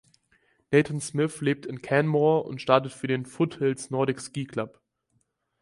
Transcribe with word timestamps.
Nathan 0.71 0.99
Smith 0.99 1.41
lebt 1.41 1.67
in 1.67 1.83
Canmore 1.83 2.41
und 2.47 2.59
startet 2.59 2.91
für 2.91 3.05
den 3.05 3.23
"Foothills 3.23 3.91
Nordic 3.91 4.19
Ski 4.19 4.45
Club". 4.45 4.79